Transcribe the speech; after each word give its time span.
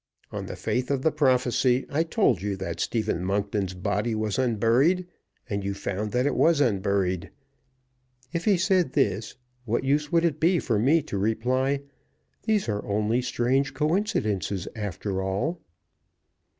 On 0.31 0.47
the 0.47 0.55
faith 0.55 0.89
of 0.89 1.03
the 1.03 1.11
prophecy 1.11 1.85
I 1.87 2.01
told 2.01 2.41
you 2.41 2.55
that 2.55 2.79
Stephen 2.79 3.23
Monkton's 3.23 3.75
body 3.75 4.15
was 4.15 4.39
unburied, 4.39 5.05
and 5.47 5.63
you 5.63 5.75
found 5.75 6.11
that 6.11 6.25
it 6.25 6.33
was 6.33 6.59
unburied" 6.59 7.29
if 8.33 8.45
he 8.45 8.57
said 8.57 8.93
this, 8.93 9.35
what 9.65 9.83
use 9.83 10.11
would 10.11 10.25
it 10.25 10.39
be 10.39 10.57
for 10.57 10.79
me 10.79 11.03
to 11.03 11.19
reply, 11.19 11.83
"These 12.47 12.67
are 12.67 12.83
only 12.83 13.21
strange 13.21 13.75
coincidences 13.75 14.67
after 14.75 15.21
all?" 15.21 15.61